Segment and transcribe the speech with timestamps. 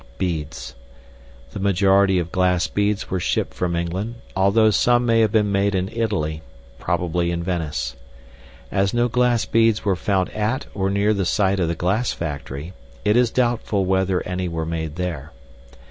[0.17, 0.73] Beads.
[1.51, 5.75] The majority of glass beads were shipped from England, although some may have been made
[5.75, 6.41] in Italy,
[6.79, 7.95] probably in Venice.
[8.71, 12.73] As no glass beads were found at or near the site of the glass factory,
[13.05, 15.33] it is doubtful whether any were made there.